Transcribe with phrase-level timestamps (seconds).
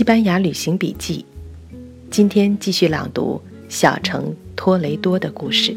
[0.00, 1.26] 西班牙旅行笔记，
[2.10, 5.76] 今天继续朗读小城托雷多的故事。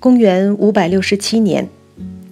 [0.00, 1.68] 公元五百六十七年，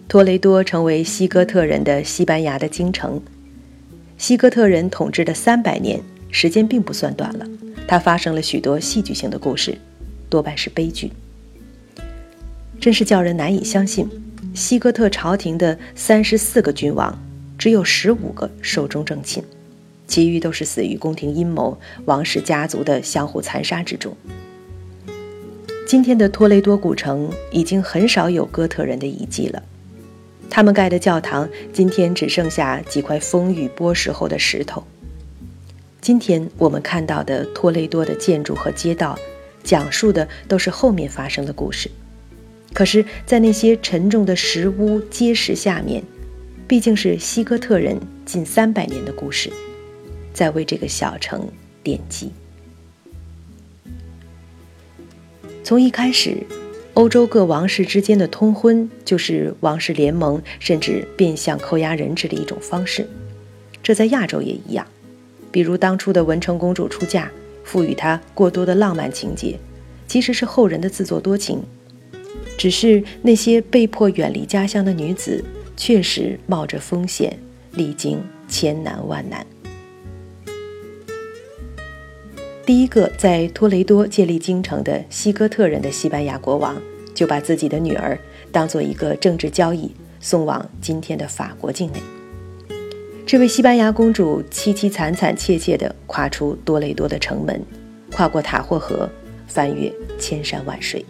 [0.08, 3.22] 托雷多成为西哥特人的西班牙的京城。
[4.18, 6.00] 西哥特人统治的三百年
[6.32, 7.46] 时间并不算短了，
[7.86, 9.78] 它发生了许多戏剧性的故事，
[10.28, 11.12] 多半是悲剧。
[12.80, 14.08] 真是叫人难以相信，
[14.54, 17.16] 西哥特朝廷的三十四个君王。
[17.66, 19.42] 只有十五个寿终正寝，
[20.06, 24.16] 其余都是死于宫廷阴谋、王室家族的相互残杀之中。
[25.84, 29.60] 今天的托雷多古城已经很少有哥特人的遗迹了，
[30.48, 34.84] 他们盖的教堂今天只剩下几块风雨剥蚀后的石头。
[36.00, 39.18] 今天我们看到的托雷多的建筑和街道，
[39.64, 41.90] 讲述的都是后面发生的故事。
[42.72, 46.04] 可是，在那些沉重的石屋阶石下面。
[46.68, 49.52] 毕竟是西哥特人近三百年的故事，
[50.32, 51.48] 在为这个小城
[51.84, 52.32] 奠基。
[55.62, 56.38] 从一开始，
[56.94, 63.06] 欧洲各王室之间的通婚就是王室联盟，甚至变相扣押人质的一种方式。
[63.80, 64.84] 这在亚洲也一样，
[65.52, 67.30] 比如当初的文成公主出嫁，
[67.62, 69.56] 赋予她过多的浪漫情节，
[70.08, 71.62] 其实是后人的自作多情。
[72.58, 75.44] 只是那些被迫远离家乡的女子。
[75.76, 77.38] 确实冒着风险，
[77.72, 79.46] 历经千难万难。
[82.64, 86.74] 第一个在托雷多建立京城的西哥特人的西班牙国王，
[87.14, 88.18] 就把自己的女儿
[88.50, 92.00] 当做一个政治交易，送往今天的法国境内。
[93.24, 97.62] 这位西班牙公主凄凄惨惨切切地跨出多雷多的城门，
[98.12, 99.08] 跨过塔霍河，
[99.46, 101.04] 翻越千山万水。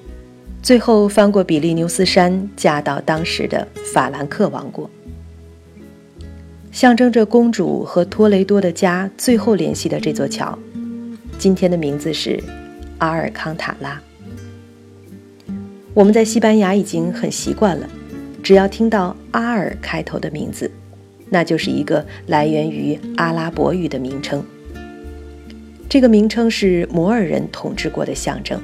[0.67, 4.91] 最后翻过比利牛斯山，嫁到当时的法兰克王国，
[6.72, 10.59] 象征着公主和托雷多的家最后联系的这座桥，
[11.38, 12.43] 今天的名字是
[12.99, 14.03] 阿尔康塔拉。
[15.94, 17.88] 我们在西班牙已经很习惯了，
[18.43, 20.69] 只要听到阿尔开头的名字，
[21.31, 24.43] 那就是一个来源于阿拉伯语的名称。
[25.88, 28.60] 这个名称是摩尔人统治过的象征。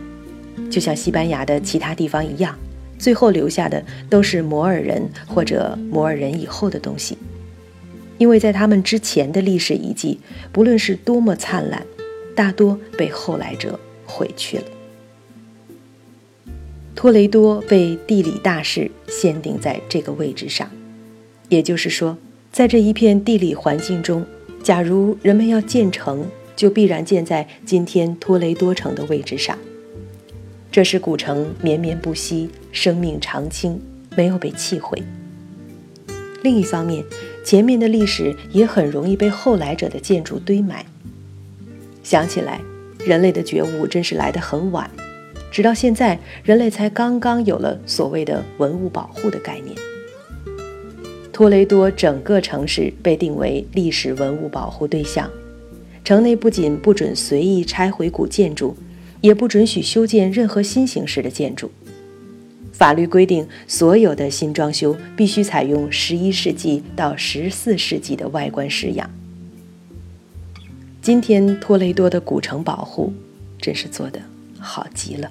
[0.72, 2.58] 就像西班牙的其他地方一样，
[2.98, 7.18] 最后留下的都是摩尔人或者摩尔人以后的东西，
[8.16, 10.18] 因为在他们之前的历史遗迹，
[10.50, 11.84] 不论是多么灿烂，
[12.34, 14.64] 大多被后来者毁去了。
[16.94, 20.70] 托雷多被地理大势限定在这个位置上，
[21.50, 22.16] 也就是说，
[22.50, 24.24] 在这一片地理环境中，
[24.62, 26.24] 假如人们要建城，
[26.56, 29.58] 就必然建在今天托雷多城的位置上。
[30.72, 33.78] 这使古城绵绵不息，生命长青，
[34.16, 35.02] 没有被弃毁。
[36.42, 37.04] 另一方面，
[37.44, 40.82] 前面的历史也很容易被后来者的建筑堆埋。
[42.02, 42.58] 想起来，
[43.04, 44.90] 人类的觉悟真是来得很晚，
[45.50, 49.76] 直到现在，人类才刚刚有了所谓的文物保护的概念。
[51.34, 55.30] 托雷多整个城市被定为历史文物保护对象，
[56.02, 58.74] 城内不仅不准随意拆毁古建筑。
[59.22, 61.72] 也不准许修建任何新形式的建筑。
[62.72, 69.08] 法律规定，所有的新装修必须采用十一世纪到十四世纪的外观式样。
[71.00, 73.12] 今天托雷多的古城保护
[73.58, 74.20] 真是做得
[74.58, 75.30] 好极了。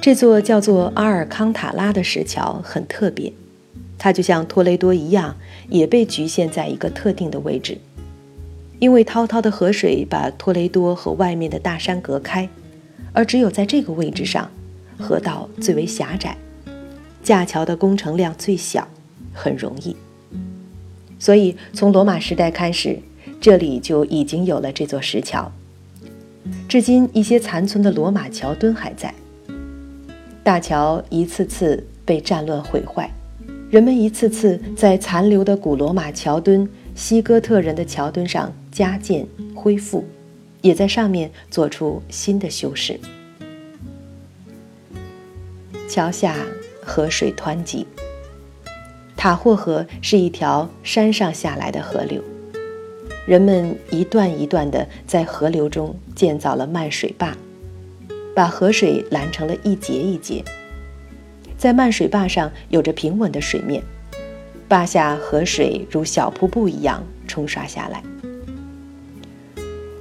[0.00, 3.32] 这座叫做阿尔康塔拉的石桥很特别。
[3.98, 5.36] 它就像托雷多一样，
[5.68, 7.78] 也被局限在一个特定的位置，
[8.78, 12.48] 因为滔滔的河水把托雷多和外面的大山隔开，
[13.12, 14.50] 而只有在这个位置上，
[14.98, 16.36] 河道最为狭窄，
[17.22, 18.86] 架桥的工程量最小，
[19.32, 19.96] 很容易。
[21.18, 22.98] 所以从罗马时代开始，
[23.40, 25.50] 这里就已经有了这座石桥。
[26.68, 29.14] 至今，一些残存的罗马桥墩还在。
[30.42, 33.10] 大桥一次次被战乱毁坏。
[33.74, 40.04] 人们一次次在残留的古罗马桥墩、西哥特人的桥墩上加建恢复，
[40.60, 43.00] 也在上面做出新的修饰。
[45.88, 46.36] 桥下
[46.84, 47.84] 河水湍急，
[49.16, 52.22] 塔霍河是一条山上下来的河流，
[53.26, 57.36] 人们一段一段地在河流中建造了漫水坝，
[58.36, 60.44] 把河水拦成了一节一节。
[61.56, 63.82] 在漫水坝上有着平稳的水面，
[64.68, 68.02] 坝下河水如小瀑布一样冲刷下来。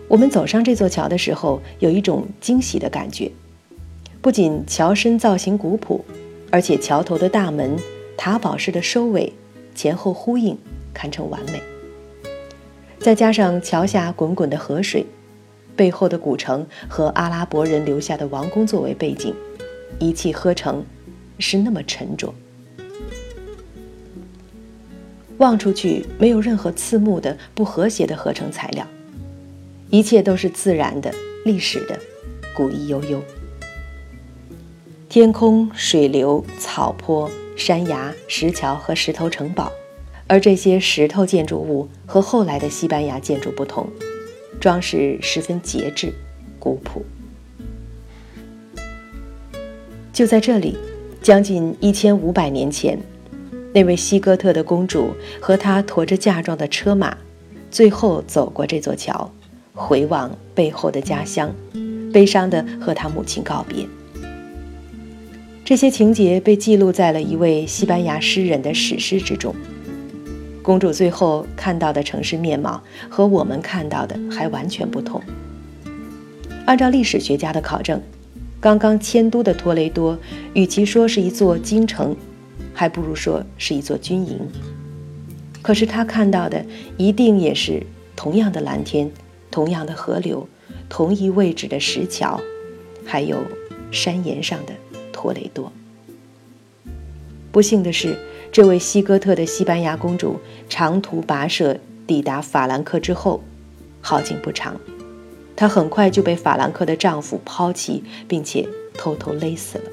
[0.08, 3.32] 我们走上这座桥的时候，有一种惊喜的感觉。
[4.22, 6.06] 不仅桥身造型古朴，
[6.52, 7.76] 而且桥头的大门、
[8.16, 9.34] 塔堡式的收尾，
[9.74, 10.58] 前后呼应，
[10.94, 11.62] 堪称完美。
[13.00, 15.06] 再加上桥下滚滚的河水，
[15.76, 19.34] 背后的古城和阿拉伯人留下的王宫作为背景，
[20.00, 20.86] 一气呵成，
[21.39, 22.33] 是那么沉着。
[25.38, 28.88] 望出去没有任何刺目的不和谐的合成材料，
[29.89, 31.13] 一切都是自然的、
[31.44, 32.00] 历史的、
[32.56, 33.21] 古意悠悠。
[35.09, 39.71] 天空、水流、草坡、山崖、石桥和石头城堡，
[40.27, 43.88] 而这些石头建筑物和后来的西班牙建筑不同，
[44.59, 46.13] 装饰十分节制、
[46.57, 47.03] 古朴。
[50.13, 50.77] 就在这里，
[51.24, 53.00] 将近一千五百年前。
[53.74, 55.10] 那位西哥特的公主
[55.40, 57.18] 和她驮着嫁妆的车马，
[57.72, 59.31] 最后走过这座桥，
[59.74, 61.52] 回望背后的家乡，
[62.12, 63.88] 悲伤地和她母亲告别。
[65.66, 69.56] 这些情节被记录在了一位西班牙诗人的史诗之中。
[70.62, 75.22] 公主最后看到的城市面貌和我们看到的还完全不同。
[76.66, 78.02] 按照历史学家的考证，
[78.63, 80.18] 刚刚迁都的托雷多，
[80.54, 82.15] 与其说是一座京城。
[82.74, 84.39] 还不如说是一座军营。
[85.62, 86.65] 可是他看到的
[86.98, 87.83] 一定也是
[88.15, 89.12] 同样的蓝天，
[89.51, 90.48] 同样的河流，
[90.88, 92.39] 同一位置的石桥，
[93.06, 93.44] 还有
[93.92, 94.74] 山岩上的
[95.12, 95.71] 托雷多。
[97.51, 98.18] 不幸的是，
[98.50, 100.39] 这位西哥特的西班牙公主
[100.69, 101.77] 长途跋涉
[102.07, 103.44] 抵达法兰克之后，
[104.01, 104.80] 好景不长，
[105.56, 109.84] 她很快就被法兰克的丈夫抛弃，并且偷偷勒死了。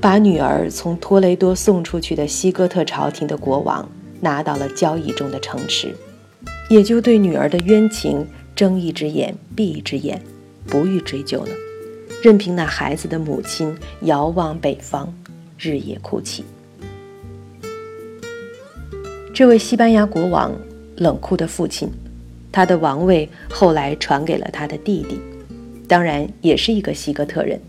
[0.00, 3.86] 把女儿从托雷多送出去的西哥特朝廷的国王
[4.20, 5.94] 拿到了交易中的城池，
[6.70, 8.26] 也就对女儿的冤情
[8.56, 10.22] 睁一只眼闭一只眼，
[10.66, 11.50] 不予追究了，
[12.22, 15.12] 任凭那孩子的母亲遥望北方，
[15.58, 16.44] 日夜哭泣。
[19.34, 20.52] 这位西班牙国王
[20.96, 21.90] 冷酷的父亲，
[22.52, 25.20] 他的王位后来传给了他的弟弟，
[25.86, 27.60] 当然也是一个西哥特人。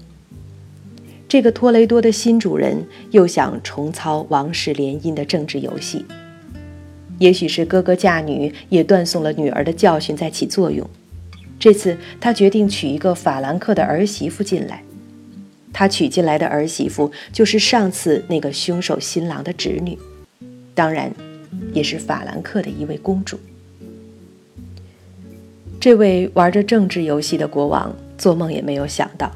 [1.28, 6.06] 这个托雷多的新主人又想重操王室联姻的政治游戏，
[7.19, 10.89] 也许是哥哥嫁女也断送了女儿的教训在起作用。
[11.57, 14.83] 这次他决定娶一个法兰克的儿媳妇进来，
[15.72, 19.98] 他娶进来的儿媳妇就是上次那个凶手新郎的侄女，
[20.74, 21.13] 当然，
[21.72, 23.39] 也是法兰克的一位公主。
[25.81, 29.31] 这位玩着政治游戏的国王做梦也没有想到。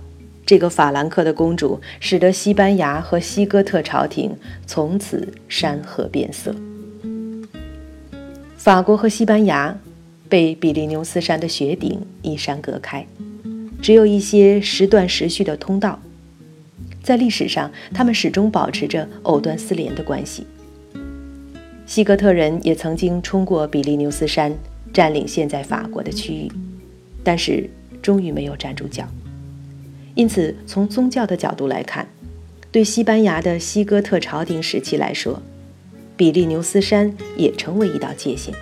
[0.45, 4.31] 这个法兰克的公主，使得西班牙和西哥特朝廷
[4.67, 6.53] 从此山河变色。
[8.55, 9.75] 法国和西班牙
[10.29, 13.03] 被比利牛斯山的雪顶一山隔开，
[13.81, 15.99] 只有一些时断时续的通道。
[17.01, 20.45] 在历史上，他们始终保持着藕断丝连的关系。
[21.87, 24.55] 西哥特人也曾经冲过比利牛斯山，
[24.95, 26.49] 占领现在法国的区域，
[27.21, 27.69] 但是
[28.01, 29.05] 终于没有站住脚。
[30.13, 32.07] 因此，从宗教的角度来看，
[32.71, 35.41] 对西班牙的西哥特朝廷时期来说，
[36.15, 38.55] 比利牛斯山也成为一道界限。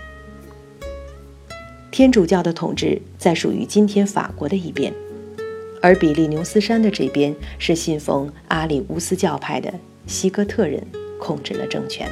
[1.92, 4.92] 天主教的统治在属于今天法国的一边，
[5.84, 9.72] 而比利牛斯山的这边是信奉阿里乌斯教派的
[10.08, 10.84] 西哥特人
[11.20, 12.10] 控制了政权。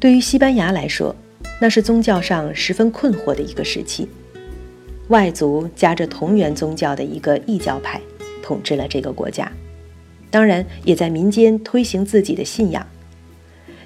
[0.00, 1.14] 对于西班牙来说，
[1.62, 4.08] 那是宗教上十分困惑的一个时期。
[5.10, 8.00] 外族夹着同源宗教的一个异教派，
[8.42, 9.48] 统治了这个国家，
[10.28, 12.84] 当然也在民间推行自己的信仰。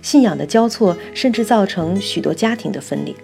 [0.01, 3.15] 信仰的交错，甚至造成许多家庭的分裂。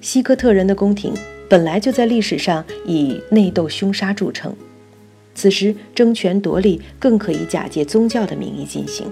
[0.00, 1.12] 西哥特人的宫廷
[1.48, 4.54] 本来就在历史上以内斗凶杀著称，
[5.34, 9.10] 此时争权夺利更可以假借宗教的名义进行。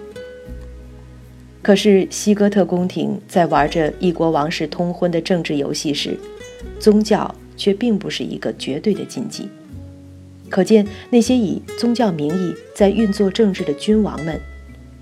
[1.64, 6.16] 可是西哥特宫廷在玩着一国王室通婚的政治游戏时，
[6.78, 7.34] 宗教。
[7.56, 9.48] 却并不是一个绝对的禁忌，
[10.50, 14.40] 可见那些以宗教名义在运作政治的君王们，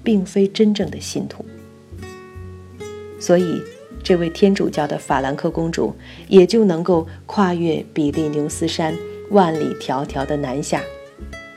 [0.04, 1.42] 并非真正的信徒。
[3.18, 3.58] 所以，
[4.02, 5.96] 这位天主教的法兰克公主
[6.28, 8.94] 也就能够跨越比利牛斯山
[9.30, 10.82] 万里迢迢的南下，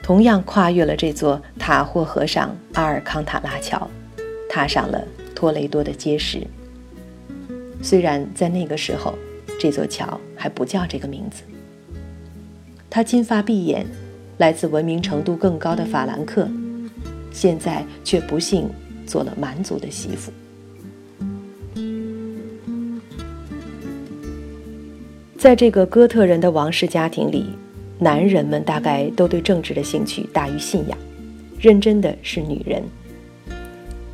[0.01, 3.85] 同样跨越了这座塔霍河上阿尔康塔拉桥，
[4.55, 6.47] 踏上了托雷多的街石。
[7.81, 9.13] 虽然在那个时候，
[9.59, 11.43] 这座桥还不叫这个名字。
[12.89, 13.85] 他金发碧眼，
[14.37, 16.47] 来自文明程度更高的法兰克，
[17.33, 18.69] 现在却不幸
[19.05, 20.31] 做了蛮族的媳妇。
[25.37, 27.47] 在这个哥特人的王室家庭里，
[27.99, 30.97] 男人们大概都对政治的兴趣大于信仰，
[31.59, 32.81] 认真的是女人。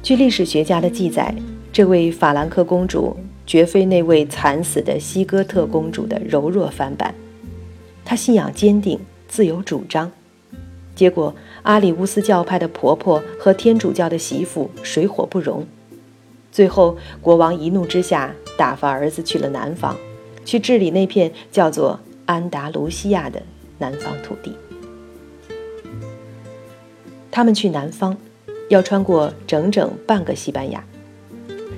[0.04, 1.34] 据历史学家的记载，
[1.72, 3.16] 这位法兰克公主
[3.46, 7.14] 绝非那位惨死的西哥特公主的柔弱翻版，
[8.04, 10.12] 她信仰坚定，自有主张。
[10.96, 15.68] 结果，阿里乌斯教派的婆婆和天主教的媳妇水火不容，
[16.52, 19.96] 最后国王一怒之下打发儿子去了南方，
[20.44, 23.44] 去治理那片叫做安达卢西亚的
[23.78, 24.56] 南方土地。
[27.30, 28.18] 他们去南方，
[28.72, 30.82] 要穿过整整半个西班牙，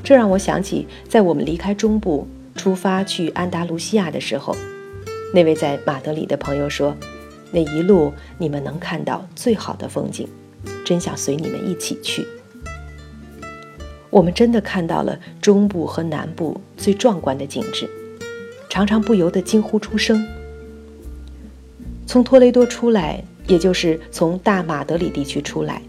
[0.03, 4.55] 这让我想起，在我们离开中部出发去安达卢西亚的时候，
[5.33, 6.95] 那位在马德里的朋友说。
[7.55, 10.27] 那一路你们能看到最好的风景，
[10.83, 12.25] 真想随你们一起去。
[14.09, 17.87] 我们真的看到了中部和南部最壮观的景致，
[18.69, 20.27] 常常不由得惊呼出声。
[22.07, 25.79] 从托雷多出来，也就是从大马德里地区出来，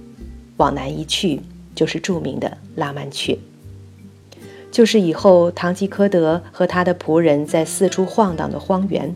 [0.56, 1.40] 往南一去
[1.74, 3.38] 就是著名的拉曼雀，
[4.70, 9.14] 就是以后堂吉诃德和他的仆人在四处晃荡的荒原。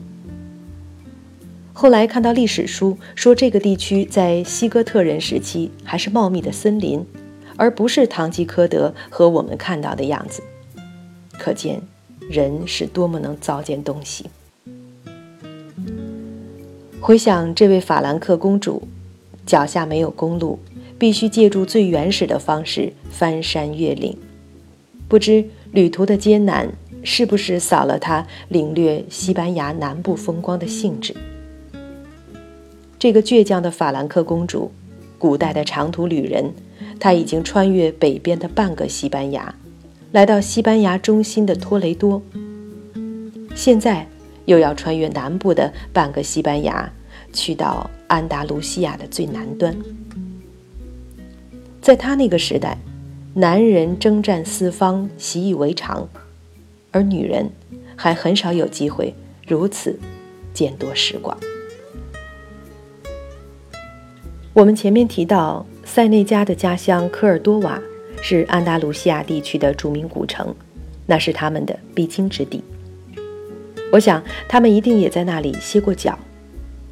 [1.72, 7.06] 后来看到历史书说，这个地区在西哥特人时期还是茂密的森林，
[7.56, 10.42] 而不是堂吉诃德和我们看到的样子。
[11.38, 11.80] 可见，
[12.28, 14.26] 人是多么能糟践东西。
[17.00, 18.82] 回想这位法兰克公主，
[19.46, 20.58] 脚下没有公路，
[20.98, 24.16] 必须借助最原始的方式翻山越岭。
[25.06, 26.70] 不知旅途的艰难
[27.02, 31.14] 是不是扫了她领略西班牙南部风光的兴致？
[32.98, 34.72] 这个倔强的法兰克公主，
[35.18, 36.52] 古代的长途旅人，
[36.98, 39.54] 她已经穿越北边的半个西班牙，
[40.10, 42.20] 来到西班牙中心的托雷多。
[43.54, 44.06] 现在
[44.46, 46.92] 又要穿越南部的半个西班牙，
[47.32, 49.74] 去到安达卢西亚的最南端。
[51.88, 52.76] 在他那个时代，
[53.32, 56.06] 男人征战四方习以为常，
[56.90, 57.50] 而女人
[57.96, 59.14] 还很少有机会
[59.46, 59.98] 如此
[60.52, 61.34] 见多识广。
[64.52, 67.80] 我们前面提到，塞内加的家乡科尔多瓦
[68.20, 70.54] 是安达卢西亚地区的著名古城，
[71.06, 72.62] 那是他们的必经之地。
[73.90, 76.18] 我想，他们一定也在那里歇过脚。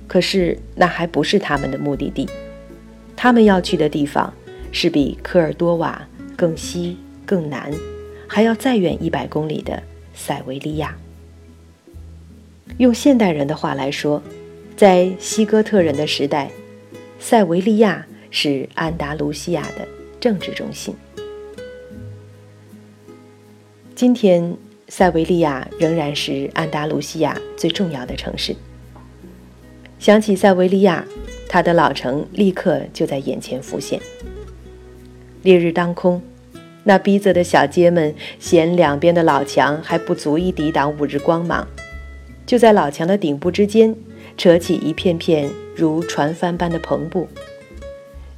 [0.06, 2.26] 可是，那还不是他们的目的地。
[3.14, 4.32] 他们要去的地方
[4.78, 6.06] 是比科尔多瓦
[6.36, 7.72] 更西、更南，
[8.28, 10.94] 还要再远一百公里的塞维利亚。
[12.76, 14.22] 用现代人的话来说，
[14.76, 16.50] 在西哥特人的时代。
[17.18, 19.88] 塞维利亚是安达卢西亚的
[20.20, 20.94] 政治中心。
[23.94, 24.54] 今天，
[24.88, 28.54] 塞维利亚仍然是安达卢西亚最重要的城市。
[29.98, 31.02] 想起塞维利亚，
[31.48, 33.98] 它的老城立刻就在眼前浮现。
[35.46, 36.20] 烈日当空，
[36.82, 41.64] 那逼仄的小街们嫌两边的老墙还不足以抵挡五日光芒，
[42.44, 43.94] 就在老墙的顶部之间。
[44.36, 47.26] 扯起一片片如船帆般的篷布，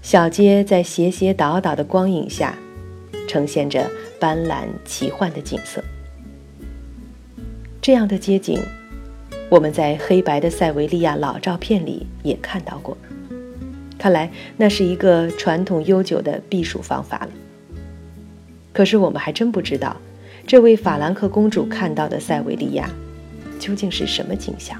[0.00, 2.56] 小街在斜斜倒倒的光影下，
[3.26, 5.82] 呈现着斑斓奇幻的景色。
[7.82, 8.60] 这样的街景，
[9.48, 12.96] 我们在黑白的塞维利亚老照片里也看到过。
[13.98, 17.28] 看来那是一个传统悠久的避暑方法了。
[18.72, 19.96] 可是我们还真不知道，
[20.46, 22.88] 这位法兰克公主看到的塞维利亚，
[23.58, 24.78] 究竟是什么景象。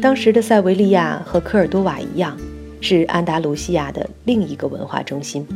[0.00, 2.36] 当时的塞维利亚和科尔多瓦一样，
[2.80, 5.46] 是安达卢西亚的另一个文化中心。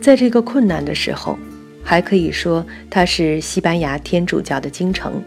[0.00, 1.38] 在这个困难的时候，
[1.84, 5.22] 还可以说它是西班牙天主教的京城，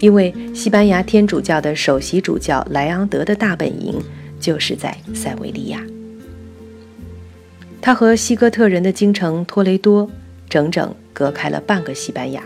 [0.00, 4.00] 因为西班牙天主教的首席主教莱昂德的大本营
[4.38, 5.82] 就是在塞维利亚。
[7.80, 10.08] 它和西哥特人的京城托雷多
[10.48, 12.42] 整整隔开了半个西班牙。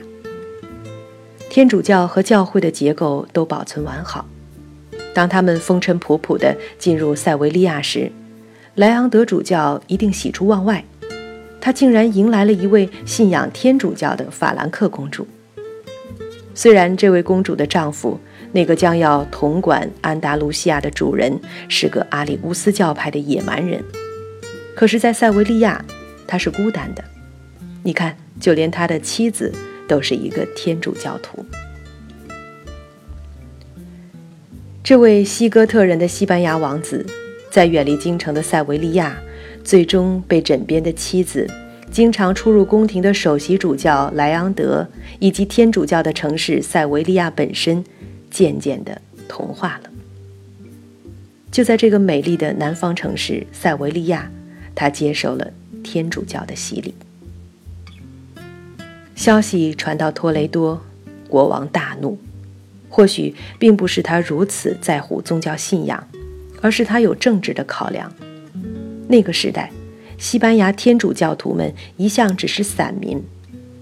[1.50, 4.26] 天主教和教会的结构都保存完好。
[5.14, 8.10] 当他们风尘仆仆地进入塞维利亚时，
[8.76, 10.82] 莱昂德主教一定喜出望外。
[11.60, 15.26] 他竟然迎来了一位信仰天主教的法兰克公主。
[16.54, 18.18] 虽然这位公主的丈夫，
[18.52, 23.82] 那个将要统管安达卢西亚的主人，是个阿里乌斯教派的野蛮人，
[24.74, 25.82] 可是，在塞维利亚，
[26.26, 27.02] 他是孤单的。
[27.82, 29.52] 你看，就连他的妻子
[29.88, 31.44] 都是一个天主教徒。
[34.84, 37.06] 这位西哥特人的西班牙王子，
[37.50, 39.16] 在远离京城的塞维利亚，
[39.64, 41.48] 最终被枕边的妻子、
[41.92, 47.84] 经常出入宫廷的首席主教莱昂德，以及天主教的城市塞维利亚本身，
[48.30, 49.90] 渐渐的同化了。
[51.50, 54.30] 就在这个美丽的南方城市塞维利亚，
[54.74, 55.52] 他接受了
[55.84, 56.94] 天主教的洗礼。
[59.14, 60.82] 消息传到托雷多，
[61.28, 62.18] 国王大怒。
[62.88, 66.08] 或许并不是他如此在乎宗教信仰，
[66.62, 68.10] 而是他有政治的考量。
[69.08, 69.70] 那个时代，
[70.22, 73.20] 西班牙天主教徒们一向只是散民，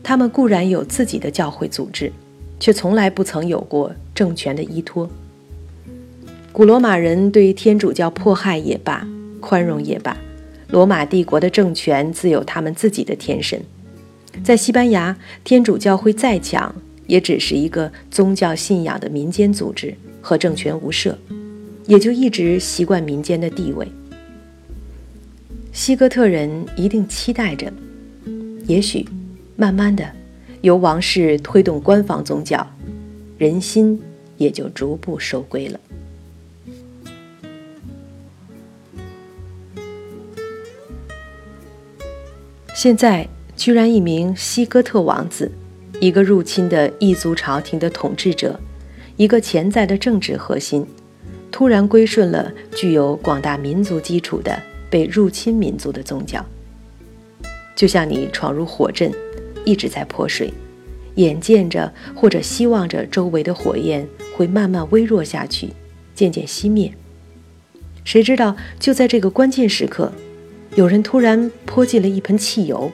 [0.02, 2.11] 他们固然有自己的教会组织，
[2.59, 5.06] 却从来不曾有过政权的依托。
[6.50, 9.06] 古罗马人对天主教迫害也罢，
[9.38, 10.16] 宽容也罢，
[10.70, 13.61] 罗马帝国的政权自有他们自己的天神。
[14.42, 16.75] 在西班牙，天主教会再强。
[17.06, 19.92] 也只是一个宗教信仰的民间组织，
[20.23, 21.18] 和政权无涉，
[21.87, 23.87] 也就一直习惯民间的地位。
[25.80, 27.72] 西哥特人一定期待着，
[28.66, 29.02] 也许，
[29.56, 30.06] 慢慢的，
[30.60, 32.70] 由王室推动官方宗教，
[33.38, 33.99] 人心
[34.37, 35.80] 也就逐步收归了。
[42.75, 45.50] 现在，居然一名西哥特王子。
[45.99, 48.60] 一个入侵的异族朝廷的统治者，
[49.16, 50.87] 一个潜在的政治核心，
[51.50, 56.44] 突然归顺了具有广大民族基础的被入侵民族的宗教。
[57.75, 59.11] 就像你闯入火阵，
[59.64, 60.52] 一直在泼水，
[61.14, 64.06] 眼见着或者希望着周围的火焰
[64.37, 65.70] 会慢慢微弱下去，
[66.14, 66.92] 渐渐熄灭。
[68.04, 70.12] 谁知道就在这个关键时刻，
[70.75, 72.90] 有人突然泼进了一盆汽油。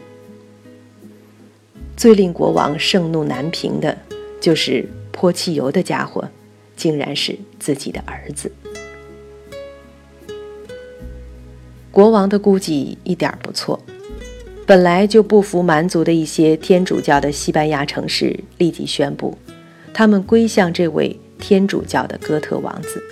[1.96, 3.96] 最令国王盛怒难平的，
[4.40, 6.28] 就是泼汽油的家伙，
[6.76, 8.52] 竟然是自己的儿子。
[11.96, 13.80] 国王的估计一点不错，
[14.66, 19.38] 本来就不服蛮族的一些天主教的西班牙城市立即宣布，
[19.94, 23.02] 他们归向这位天主教的哥特王子。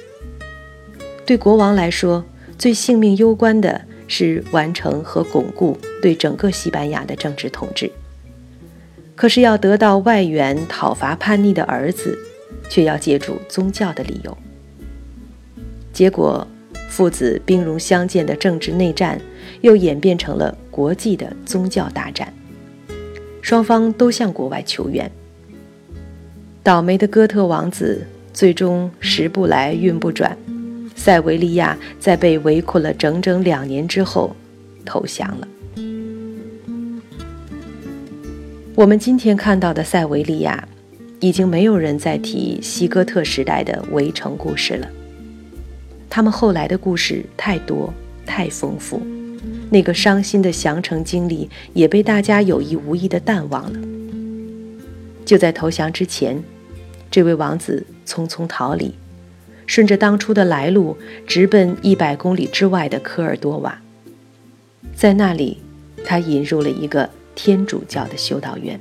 [1.24, 2.22] 对国王来说，
[2.58, 7.90] 最性命攸关的是完成和巩固对整个西班牙的政治统治。
[9.16, 12.18] 可是要得到外援讨伐叛逆的儿子，
[12.68, 14.36] 却要借助宗教的理由。
[15.90, 16.46] 结果，
[16.94, 19.20] 父子兵戎相见的政治内战，
[19.62, 22.32] 又演变成了国际的宗教大战。
[23.42, 25.10] 双方都向国外求援。
[26.62, 30.38] 倒霉的哥特王子最终时不来运不转，
[30.94, 34.36] 塞维利亚在被围困了整整两年之后，
[34.84, 35.48] 投降了。
[38.76, 40.68] 我们今天看到的塞维利亚，
[41.18, 44.88] 已经没有人再提西哥特时代的围城故事了。
[46.08, 47.92] 他们后来的故事太多
[48.24, 49.02] 太丰富，
[49.70, 53.78] 那个伤心的降城经历也被大家有意无意的淡忘了。
[55.24, 56.42] 就在投降之前，
[57.10, 58.94] 这位王子匆匆逃离，
[59.66, 63.80] 顺着当初的来路，直奔一百公里之外的科尔多瓦。
[64.94, 65.58] 在那里，
[66.04, 67.08] 他引入了一个。
[67.36, 68.78] 天主教的修道院，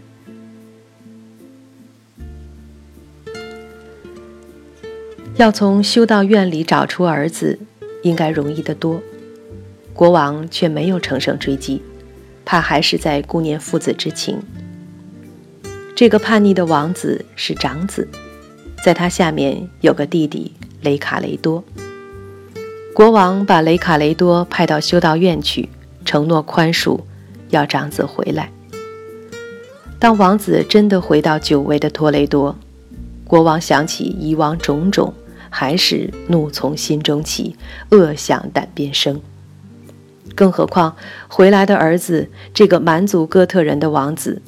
[5.35, 7.57] 要从修道院里找出儿子，
[8.03, 9.01] 应该容易得多。
[9.93, 11.81] 国王却没有乘胜追击，
[12.45, 14.39] 怕还是在顾念父子之情。
[15.95, 18.07] 这个叛逆的王子是长子，
[18.83, 21.63] 在他下面有个弟弟雷卡雷多。
[22.93, 25.69] 国王把雷卡雷多派到修道院去，
[26.05, 26.99] 承诺宽恕。
[27.49, 28.51] 要长子回来。
[29.99, 32.55] 当王子真的回到久违的托雷多，
[33.27, 35.13] 国王想起以往种种，
[35.55, 37.55] 还是怒从心中起，
[37.91, 39.21] 恶向胆边生。
[40.33, 40.95] 更何况
[41.27, 44.41] 回来的儿子，这个蛮族哥特人的王子，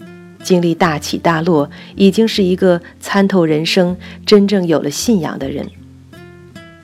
[0.43, 5.69] 经历大起大落，已经是一个参透人生、真正有了信仰的人。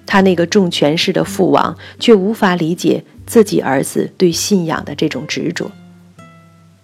[0.05, 5.71] 他那个重权势的父王，却无法理解自己儿子对信仰的这种执着。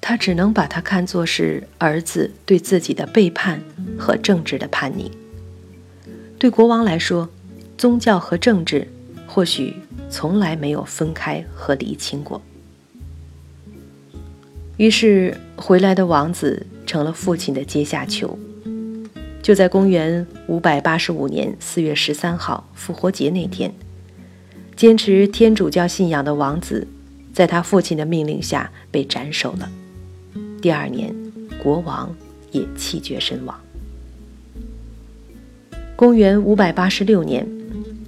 [0.01, 3.61] 他只能把他看作是儿子对自己的背叛
[3.95, 5.11] 和政治的叛逆。
[6.39, 7.27] 对国王来说，
[7.77, 8.87] 宗教和政治
[9.25, 9.73] 或许
[10.09, 12.41] 从来没有分开和厘清过。
[14.77, 18.37] 于是，回来的王子成了父亲的阶下囚。
[19.41, 23.73] 就在公元五百八十五年四月十三号复活节那天，
[24.75, 26.85] 坚持天主教信仰的王子，
[27.33, 29.71] 在他父亲的命令下被斩首了。
[30.61, 31.15] 第二年，
[31.63, 32.13] 国王
[32.51, 33.59] 也气绝身亡。
[35.97, 37.43] 公元五百八十六年，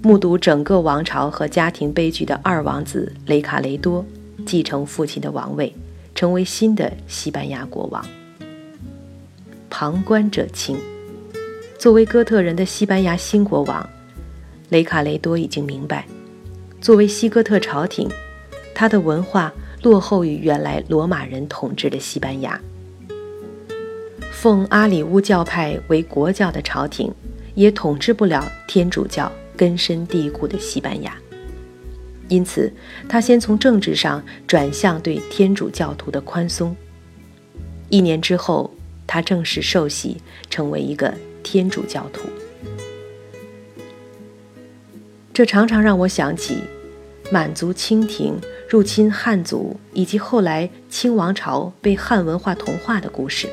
[0.04, 4.06] 目睹整个王朝和家庭悲剧的二王子雷卡雷多
[4.46, 5.74] 继承父亲的王位，
[6.14, 8.06] 成为新的西班牙国王。
[9.72, 10.78] 旁观者清，
[11.80, 13.90] 作为哥特人的西班牙新国王，
[14.70, 16.06] 雷卡雷多已经明白，
[16.80, 18.08] 作为西哥特朝廷，
[18.76, 22.62] 他的文化落后于原来罗马人统治的西班牙。
[24.32, 27.12] 奉阿里乌教派为国教的朝廷，
[27.60, 31.14] 也统治不了天主教根深蒂固的西班牙。
[32.30, 32.72] 因此，
[33.10, 36.74] 他先从政治上转向对天主教徒的宽松。
[37.90, 38.74] 一年之后，
[39.06, 42.30] 他正式受洗，成为一个天主教徒。
[45.34, 46.60] 这常常让我想起
[47.30, 53.50] 满族清廷入侵汉族，以及后来清王朝被汉文化同化的故事。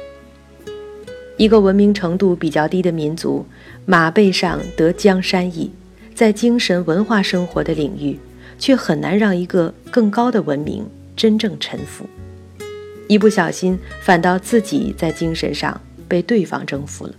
[1.36, 3.46] 一个文明程度比较低的民族，
[3.84, 5.70] 马背上得江山易，
[6.14, 8.18] 在精神文化生活的领域。
[8.58, 12.06] 却很难让一个更高的文明真正臣服，
[13.06, 17.14] 一不小心反倒自己在精神上被对方征服了。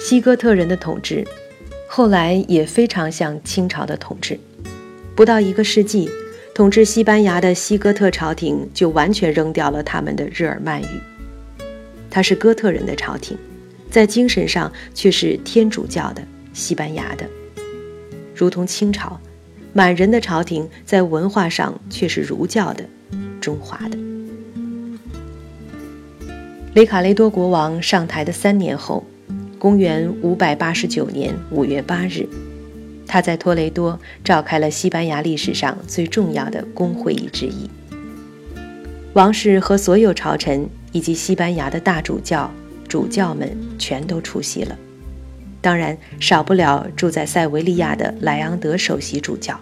[0.00, 1.24] 西哥特人的统治
[1.86, 4.36] 后来也非常像清朝的统治，
[5.14, 6.10] 不到一个世纪，
[6.52, 11.00] 统治西班牙的西哥特朝廷就完全扔掉了他们的日耳曼语。
[12.14, 13.36] 它是哥特人的朝廷，
[13.90, 16.22] 在精神上却是天主教的
[16.52, 17.28] 西班牙的。
[18.32, 19.20] 如同清朝，
[19.72, 22.84] 满人的朝廷在文化上却是儒教的、
[23.40, 23.98] 中华的。
[26.74, 29.04] 雷卡雷多国王上台的三年后，
[29.58, 32.28] 公元589年5月8日，
[33.08, 37.68] 他在托雷多召开了西班牙历史上最重要的公会议之一。
[39.14, 42.48] 王室和所有朝臣以及西班牙的大主教、
[42.88, 44.78] 主教们全都出席了。
[45.60, 49.58] 当然，少不了住在塞维利亚的莱昂德首席主教。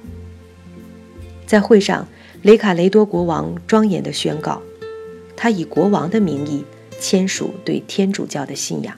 [1.46, 2.06] 在会上，
[2.42, 4.60] 雷卡雷多国王庄严地宣告，
[5.34, 6.64] 他以国王的名义
[7.00, 8.94] 签署对天主教的信仰。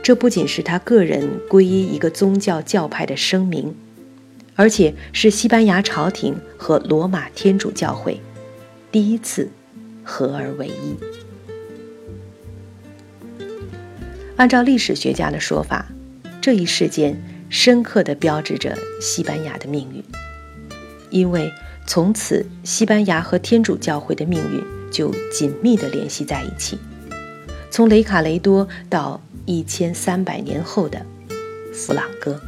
[0.00, 3.74] 这不仅是他个人皈依一个宗教教派的声明，
[4.54, 8.20] 而且是西班牙朝廷和罗马天主教会
[8.92, 9.48] 第一次
[10.04, 10.96] 合而为一。
[14.36, 15.86] 按照历史学家的说法，
[16.40, 20.02] 这一事件深刻地标志着西班牙的命运，
[21.10, 21.52] 因为
[21.86, 26.78] 从此西班牙和天主教会的命运就紧密地联系在一起。
[27.70, 31.04] 从雷卡雷多到一千三百年后的
[31.72, 32.40] 弗朗哥。